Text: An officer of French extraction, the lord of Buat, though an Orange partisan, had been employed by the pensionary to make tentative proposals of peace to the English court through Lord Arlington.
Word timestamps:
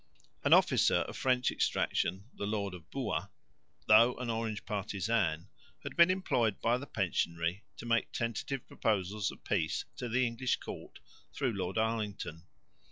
An 0.43 0.51
officer 0.51 0.95
of 0.95 1.15
French 1.15 1.51
extraction, 1.51 2.23
the 2.33 2.47
lord 2.47 2.73
of 2.73 2.89
Buat, 2.89 3.29
though 3.85 4.15
an 4.17 4.31
Orange 4.31 4.65
partisan, 4.65 5.47
had 5.83 5.95
been 5.95 6.09
employed 6.09 6.59
by 6.59 6.79
the 6.79 6.87
pensionary 6.87 7.65
to 7.77 7.85
make 7.85 8.11
tentative 8.11 8.65
proposals 8.67 9.29
of 9.29 9.43
peace 9.43 9.85
to 9.97 10.09
the 10.09 10.25
English 10.25 10.55
court 10.55 10.97
through 11.33 11.53
Lord 11.53 11.77
Arlington. 11.77 12.47